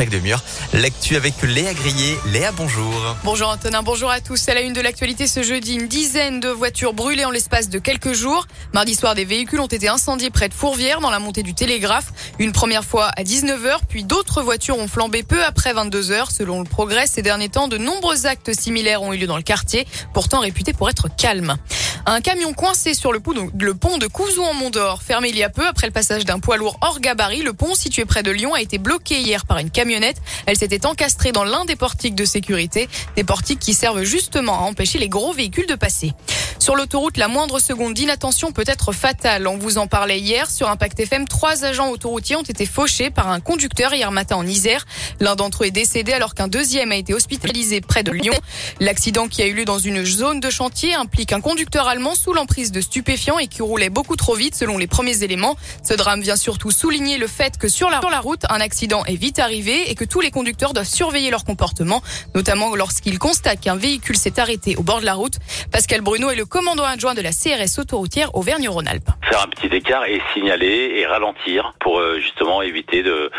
chaque 0.00 0.08
demi-heure. 0.08 0.42
L'actu 0.72 1.16
avec 1.16 1.34
Léa 1.42 1.74
Grillet. 1.74 2.16
Léa, 2.32 2.52
bonjour. 2.52 3.16
Bonjour 3.22 3.50
Antonin, 3.50 3.82
bonjour 3.82 4.10
à 4.10 4.22
tous. 4.22 4.38
C'est 4.38 4.54
la 4.54 4.62
une 4.62 4.72
de 4.72 4.80
l'actualité 4.80 5.26
ce 5.26 5.42
jeudi. 5.42 5.74
Une 5.74 5.88
dizaine 5.88 6.40
de 6.40 6.48
voitures 6.48 6.94
brûlées 6.94 7.26
en 7.26 7.30
l'espace 7.30 7.68
de 7.68 7.78
quelques 7.78 8.14
jours. 8.14 8.46
Mardi 8.72 8.94
soir, 8.94 9.14
des 9.14 9.26
véhicules 9.26 9.60
ont 9.60 9.66
été 9.66 9.88
incendiés 9.88 10.30
près 10.30 10.48
de 10.48 10.54
Fourvière 10.54 11.00
dans 11.00 11.10
la 11.10 11.18
montée 11.18 11.42
du 11.42 11.52
Télégraphe. 11.52 12.14
Une 12.38 12.52
première 12.52 12.82
fois 12.82 13.08
à 13.08 13.24
19h, 13.24 13.76
puis 13.90 14.02
d'autres 14.02 14.40
voitures 14.40 14.78
ont 14.78 14.88
flambé 14.88 15.22
peu 15.22 15.44
après 15.44 15.74
22h. 15.74 16.32
Selon 16.34 16.60
le 16.60 16.66
progrès, 16.66 17.06
ces 17.06 17.20
derniers 17.20 17.50
temps, 17.50 17.68
de 17.68 17.76
nombreux 17.76 18.24
actes 18.24 18.58
similaires 18.58 19.02
ont 19.02 19.12
eu 19.12 19.18
lieu 19.18 19.26
dans 19.26 19.36
le 19.36 19.42
quartier, 19.42 19.86
pourtant 20.14 20.40
réputé 20.40 20.72
pour 20.72 20.88
être 20.88 21.14
calme. 21.14 21.56
Un 22.06 22.22
camion 22.22 22.54
coincé 22.54 22.94
sur 22.94 23.12
le 23.12 23.20
pont 23.20 23.34
de 23.34 24.06
Couzou 24.06 24.42
en 24.42 24.54
Mont 24.54 24.70
d'Or, 24.70 25.02
fermé 25.02 25.28
il 25.28 25.36
y 25.36 25.42
a 25.42 25.50
peu 25.50 25.66
après 25.66 25.86
le 25.86 25.92
passage 25.92 26.24
d'un 26.24 26.38
poids 26.38 26.56
lourd 26.56 26.78
hors 26.80 27.00
gabarit. 27.00 27.42
Le 27.42 27.52
pont 27.52 27.74
situé 27.74 28.06
près 28.06 28.22
de 28.22 28.30
Lyon 28.30 28.54
a 28.54 28.62
été 28.62 28.78
bloqué 28.78 29.20
hier 29.20 29.44
par 29.44 29.58
une 29.58 29.68
camionnette. 29.70 29.89
Elle 30.46 30.56
s'était 30.56 30.86
encastrée 30.86 31.32
dans 31.32 31.44
l'un 31.44 31.64
des 31.64 31.76
portiques 31.76 32.14
de 32.14 32.24
sécurité, 32.24 32.88
des 33.16 33.24
portiques 33.24 33.58
qui 33.58 33.74
servent 33.74 34.02
justement 34.02 34.54
à 34.54 34.62
empêcher 34.62 34.98
les 34.98 35.08
gros 35.08 35.32
véhicules 35.32 35.66
de 35.66 35.74
passer. 35.74 36.12
Sur 36.58 36.76
l'autoroute, 36.76 37.16
la 37.16 37.28
moindre 37.28 37.58
seconde 37.58 37.94
d'inattention 37.94 38.52
peut 38.52 38.64
être 38.66 38.92
fatale. 38.92 39.46
On 39.46 39.56
vous 39.56 39.78
en 39.78 39.86
parlait 39.86 40.20
hier 40.20 40.50
sur 40.50 40.68
Impact 40.68 41.00
FM. 41.00 41.26
Trois 41.26 41.64
agents 41.64 41.90
autoroutiers 41.90 42.36
ont 42.36 42.42
été 42.42 42.66
fauchés 42.66 43.10
par 43.10 43.28
un 43.28 43.40
conducteur 43.40 43.94
hier 43.94 44.12
matin 44.12 44.36
en 44.36 44.46
Isère. 44.46 44.84
L'un 45.20 45.36
d'entre 45.36 45.64
eux 45.64 45.68
est 45.68 45.70
décédé 45.70 46.12
alors 46.12 46.34
qu'un 46.34 46.48
deuxième 46.48 46.92
a 46.92 46.96
été 46.96 47.14
hospitalisé 47.14 47.80
près 47.80 48.02
de 48.02 48.12
Lyon. 48.12 48.34
L'accident 48.78 49.26
qui 49.26 49.42
a 49.42 49.46
eu 49.46 49.54
lieu 49.54 49.64
dans 49.64 49.78
une 49.78 50.04
zone 50.04 50.40
de 50.40 50.50
chantier 50.50 50.94
implique 50.94 51.32
un 51.32 51.40
conducteur 51.40 51.88
allemand 51.88 52.14
sous 52.14 52.32
l'emprise 52.32 52.72
de 52.72 52.80
stupéfiants 52.80 53.38
et 53.38 53.46
qui 53.46 53.62
roulait 53.62 53.90
beaucoup 53.90 54.16
trop 54.16 54.34
vite 54.34 54.54
selon 54.54 54.76
les 54.76 54.86
premiers 54.86 55.22
éléments. 55.22 55.56
Ce 55.82 55.94
drame 55.94 56.20
vient 56.20 56.36
surtout 56.36 56.70
souligner 56.70 57.16
le 57.16 57.26
fait 57.26 57.56
que 57.56 57.68
sur 57.68 57.88
la, 57.88 58.00
route, 58.20 58.44
un 58.50 58.60
accident 58.60 59.04
est 59.06 59.16
vite 59.16 59.38
arrivé 59.38 59.79
et 59.88 59.94
que 59.94 60.04
tous 60.04 60.20
les 60.20 60.30
conducteurs 60.30 60.72
doivent 60.72 60.86
surveiller 60.86 61.30
leur 61.30 61.44
comportement, 61.44 62.02
notamment 62.34 62.74
lorsqu'ils 62.74 63.18
constatent 63.18 63.60
qu'un 63.60 63.76
véhicule 63.76 64.16
s'est 64.16 64.38
arrêté 64.38 64.76
au 64.76 64.82
bord 64.82 65.00
de 65.00 65.06
la 65.06 65.14
route. 65.14 65.38
Pascal 65.72 66.00
Bruno 66.00 66.30
est 66.30 66.36
le 66.36 66.46
commandant 66.46 66.84
adjoint 66.84 67.14
de 67.14 67.20
la 67.22 67.30
CRS 67.30 67.78
autoroutière 67.78 68.34
Auvergne-Rhône-Alpes. 68.34 69.10
Faire 69.22 69.42
un 69.42 69.48
petit 69.48 69.74
écart 69.74 70.04
et 70.04 70.20
signaler 70.34 70.92
et 70.96 71.06
ralentir 71.06 71.74
pour 71.80 71.98
euh, 71.98 72.18
justement 72.20 72.62
éviter 72.62 73.02
de, 73.02 73.10
de 73.10 73.30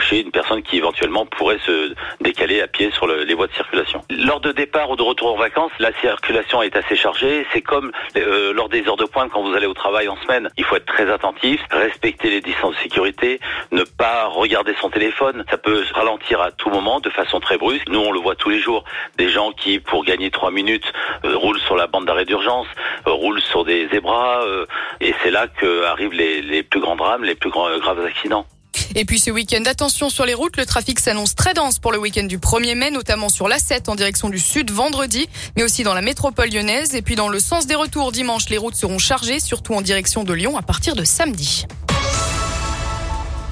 une 0.00 0.30
personne 0.30 0.62
qui 0.62 0.76
éventuellement 0.76 1.26
pourrait 1.26 1.58
se 1.64 1.94
décaler 2.20 2.60
à 2.60 2.66
pied 2.66 2.90
sur 2.92 3.06
les 3.06 3.34
voies 3.34 3.46
de 3.46 3.52
circulation. 3.52 4.02
Lors 4.10 4.40
de 4.40 4.52
départ 4.52 4.90
ou 4.90 4.96
de 4.96 5.02
retour 5.02 5.32
en 5.32 5.36
vacances, 5.36 5.72
la 5.78 5.92
circulation 6.00 6.62
est 6.62 6.76
assez 6.76 6.96
chargée. 6.96 7.46
C'est 7.52 7.62
comme 7.62 7.92
euh, 8.16 8.52
lors 8.52 8.68
des 8.68 8.86
heures 8.88 8.96
de 8.96 9.04
pointe 9.04 9.30
quand 9.32 9.42
vous 9.42 9.54
allez 9.54 9.66
au 9.66 9.74
travail 9.74 10.08
en 10.08 10.16
semaine. 10.16 10.48
Il 10.56 10.64
faut 10.64 10.76
être 10.76 10.86
très 10.86 11.10
attentif, 11.10 11.60
respecter 11.70 12.30
les 12.30 12.40
distances 12.40 12.74
de 12.76 12.80
sécurité, 12.80 13.40
ne 13.72 13.84
pas 13.84 14.26
regarder 14.26 14.74
son 14.80 14.90
téléphone. 14.90 15.44
Ça 15.50 15.58
peut 15.58 15.84
ralentir 15.94 16.40
à 16.40 16.50
tout 16.50 16.70
moment 16.70 17.00
de 17.00 17.10
façon 17.10 17.40
très 17.40 17.58
brusque. 17.58 17.88
Nous, 17.88 18.00
on 18.00 18.12
le 18.12 18.20
voit 18.20 18.34
tous 18.34 18.50
les 18.50 18.60
jours. 18.60 18.84
Des 19.16 19.28
gens 19.28 19.52
qui, 19.52 19.78
pour 19.78 20.04
gagner 20.04 20.30
trois 20.30 20.50
minutes, 20.50 20.92
euh, 21.24 21.36
roulent 21.36 21.60
sur 21.60 21.76
la 21.76 21.86
bande 21.86 22.06
d'arrêt 22.06 22.24
d'urgence, 22.24 22.66
euh, 23.06 23.12
roulent 23.12 23.40
sur 23.40 23.64
des 23.64 23.88
zébras. 23.88 24.44
Euh, 24.44 24.66
et 25.00 25.14
c'est 25.22 25.30
là 25.30 25.46
qu'arrivent 25.48 26.12
les, 26.12 26.42
les 26.42 26.62
plus 26.62 26.80
grands 26.80 26.96
drames, 26.96 27.24
les 27.24 27.34
plus 27.34 27.50
grands, 27.50 27.76
graves 27.78 28.04
accidents. 28.04 28.46
Et 28.98 29.04
puis 29.04 29.20
ce 29.20 29.30
week-end, 29.30 29.62
attention 29.66 30.08
sur 30.08 30.24
les 30.24 30.32
routes, 30.32 30.56
le 30.56 30.64
trafic 30.64 30.98
s'annonce 31.00 31.34
très 31.34 31.52
dense 31.52 31.78
pour 31.78 31.92
le 31.92 31.98
week-end 31.98 32.24
du 32.24 32.38
1er 32.38 32.74
mai, 32.74 32.90
notamment 32.90 33.28
sur 33.28 33.46
l'A7 33.46 33.90
en 33.90 33.94
direction 33.94 34.30
du 34.30 34.38
sud 34.38 34.70
vendredi, 34.70 35.28
mais 35.54 35.62
aussi 35.64 35.82
dans 35.82 35.92
la 35.92 36.00
métropole 36.00 36.48
lyonnaise. 36.48 36.94
Et 36.94 37.02
puis 37.02 37.14
dans 37.14 37.28
le 37.28 37.38
sens 37.38 37.66
des 37.66 37.74
retours 37.74 38.10
dimanche, 38.10 38.48
les 38.48 38.56
routes 38.56 38.74
seront 38.74 38.96
chargées, 38.96 39.38
surtout 39.38 39.74
en 39.74 39.82
direction 39.82 40.24
de 40.24 40.32
Lyon 40.32 40.56
à 40.56 40.62
partir 40.62 40.96
de 40.96 41.04
samedi. 41.04 41.66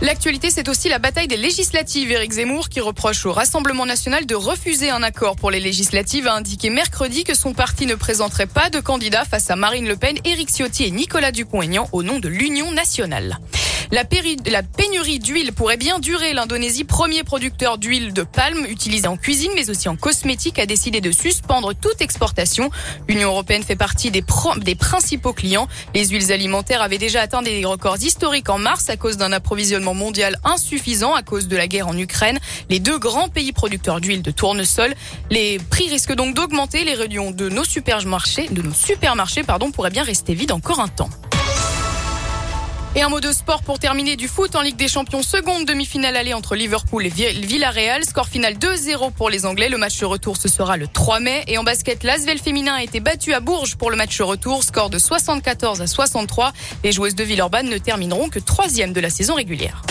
L'actualité, 0.01 0.49
c'est 0.49 0.71
aussi 0.71 0.89
la 0.89 0.99
bataille 0.99 1.29
des 1.29 1.37
législatives. 1.37 2.11
Éric 2.11 2.33
Zemmour, 2.33 2.71
qui 2.71 2.81
reproche 2.81 3.27
au 3.27 3.33
Rassemblement 3.33 3.85
national 3.85 4.25
de 4.25 4.35
refuser 4.35 4.89
un 4.89 5.03
accord 5.03 5.37
pour 5.37 5.51
les 5.51 5.61
législatives, 5.61 6.27
a 6.27 6.35
indiqué 6.35 6.71
mercredi 6.71 7.23
que 7.23 7.35
son 7.35 7.53
parti 7.53 7.85
ne 7.85 7.97
présenterait 7.97 8.47
pas 8.47 8.71
de 8.71 8.81
candidat 8.81 9.27
face 9.27 9.51
à 9.51 9.57
Marine 9.57 9.89
Le 9.89 9.97
Pen, 9.97 10.17
Éric 10.25 10.49
Ciotti 10.49 10.85
et 10.85 10.91
Nicolas 10.91 11.33
Dupont-Aignan 11.33 11.87
au 11.93 12.03
nom 12.03 12.19
de 12.19 12.29
l'Union 12.31 12.73
nationale. 12.73 13.39
La, 13.95 14.03
pénurie 14.05 15.21
d'huile 15.21 15.53
pourrait 15.53 15.77
bien 15.77 16.01
durer. 16.01 16.33
L'Indonésie, 16.33 16.83
premier 16.83 17.23
producteur 17.23 17.79
d'huile 17.79 18.13
de 18.13 18.25
palme 18.25 18.67
utilisée 18.69 19.07
en 19.07 19.17
cuisine 19.17 19.53
mais 19.55 19.71
aussi 19.71 19.89
en 19.89 19.95
cosmétique, 19.95 20.59
a 20.59 20.67
décidé 20.67 21.01
de 21.01 21.13
suspendre 21.13 21.77
toute 21.77 22.01
exportation. 22.01 22.71
L'Union 23.09 23.29
européenne 23.29 23.63
fait 23.63 23.77
partie 23.77 24.11
des, 24.11 24.25
des 24.63 24.75
principaux 24.75 25.33
clients. 25.33 25.69
Les 25.95 26.09
huiles 26.09 26.33
alimentaires 26.33 26.83
avaient 26.83 26.99
déjà 26.99 27.21
atteint 27.21 27.41
des 27.41 27.65
records 27.65 28.03
historiques 28.03 28.51
en 28.51 28.59
mars 28.59 28.91
à 28.91 28.97
cause 28.97 29.17
d'un 29.17 29.31
approvisionnement 29.31 29.95
mondial 29.95 30.41
insuffisant 30.43 31.15
à 31.15 31.23
cause 31.23 31.47
de 31.47 31.57
la 31.57 31.69
guerre 31.69 31.87
en 31.87 31.97
Ukraine. 31.97 32.41
Les 32.71 32.81
deux 32.81 32.99
grands 32.99 33.29
pays 33.29 33.53
producteurs 33.53 34.01
d'huile 34.01 34.23
de 34.23 34.33
tournesol. 34.33 34.93
Les 35.31 35.59
prix 35.71 35.89
risquent 35.89 36.17
donc 36.17 36.35
d'augmenter. 36.35 36.83
Les 36.83 36.95
rayons 36.95 37.31
de 37.31 37.49
nos 37.49 37.63
supermarchés, 37.63 38.49
de 38.49 38.61
nos 38.61 38.75
supermarchés, 38.75 39.45
pardon, 39.45 39.71
pourraient 39.71 39.91
bien 39.91 40.03
rester 40.03 40.35
vides 40.35 40.51
encore 40.51 40.81
un 40.81 40.89
temps. 40.89 41.11
Et 42.97 43.03
un 43.03 43.09
mot 43.09 43.19
de 43.19 43.33
sport 43.33 43.65
pour 43.65 43.81
terminer 43.81 44.15
du 44.15 44.29
foot 44.29 44.55
en 44.55 44.61
Ligue 44.61 44.77
des 44.77 44.87
Champions. 44.87 45.25
Seconde 45.25 45.65
demi-finale 45.65 46.17
aller 46.17 46.33
entre 46.33 46.55
Liverpool 46.55 47.05
et 47.05 47.09
Villarreal. 47.09 48.05
Score 48.05 48.29
final 48.29 48.55
2-0 48.55 49.11
pour 49.11 49.31
les 49.31 49.47
Anglais. 49.47 49.69
Le 49.69 49.79
match 49.79 50.01
retour, 50.05 50.37
ce 50.37 50.47
sera 50.47 50.77
le 50.77 50.87
3 50.87 51.19
mai. 51.19 51.43
Et 51.49 51.59
en 51.59 51.65
basket, 51.65 52.05
l'Asvel 52.05 52.39
féminin 52.39 52.75
a 52.75 52.85
été 52.85 53.01
battu 53.01 53.35
à 53.35 53.41
Bourges 53.41 53.75
pour 53.75 53.91
le 53.91 53.97
match 53.97 54.21
retour. 54.21 54.63
Score 54.63 54.91
de 54.91 54.99
74 54.99 55.83
à 55.83 55.89
63. 55.89 56.53
Les 56.85 56.93
joueuses 56.93 57.17
de 57.17 57.25
Villeurbanne 57.25 57.69
ne 57.69 57.79
termineront 57.79 58.29
que 58.29 58.39
troisième 58.39 58.93
de 58.93 59.01
la 59.01 59.11
saison 59.11 59.35
régulière. 59.35 59.83